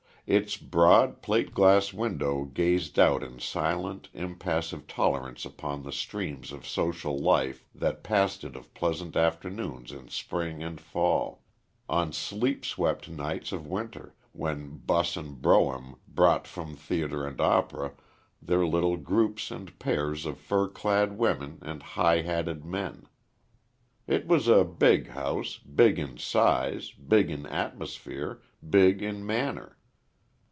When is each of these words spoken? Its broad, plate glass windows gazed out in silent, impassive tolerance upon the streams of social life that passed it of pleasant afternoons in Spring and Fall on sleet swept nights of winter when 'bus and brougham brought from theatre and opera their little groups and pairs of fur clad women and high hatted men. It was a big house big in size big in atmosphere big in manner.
Its 0.27 0.55
broad, 0.55 1.21
plate 1.21 1.53
glass 1.53 1.91
windows 1.91 2.47
gazed 2.53 2.97
out 2.97 3.21
in 3.21 3.37
silent, 3.39 4.07
impassive 4.13 4.87
tolerance 4.87 5.43
upon 5.43 5.81
the 5.83 5.91
streams 5.91 6.53
of 6.53 6.65
social 6.65 7.17
life 7.17 7.65
that 7.75 8.01
passed 8.03 8.45
it 8.45 8.55
of 8.55 8.73
pleasant 8.73 9.17
afternoons 9.17 9.91
in 9.91 10.07
Spring 10.07 10.63
and 10.63 10.79
Fall 10.79 11.43
on 11.89 12.13
sleet 12.13 12.63
swept 12.63 13.09
nights 13.09 13.51
of 13.51 13.67
winter 13.67 14.13
when 14.31 14.77
'bus 14.77 15.17
and 15.17 15.41
brougham 15.41 15.95
brought 16.07 16.47
from 16.47 16.75
theatre 16.77 17.25
and 17.27 17.41
opera 17.41 17.91
their 18.41 18.65
little 18.65 18.95
groups 18.97 19.49
and 19.51 19.77
pairs 19.79 20.25
of 20.27 20.37
fur 20.37 20.67
clad 20.69 21.17
women 21.17 21.57
and 21.61 21.81
high 21.83 22.21
hatted 22.21 22.63
men. 22.63 23.05
It 24.07 24.27
was 24.27 24.47
a 24.47 24.63
big 24.63 25.09
house 25.09 25.57
big 25.57 25.99
in 25.99 26.17
size 26.19 26.91
big 26.91 27.29
in 27.31 27.45
atmosphere 27.47 28.39
big 28.67 29.01
in 29.01 29.25
manner. 29.25 29.77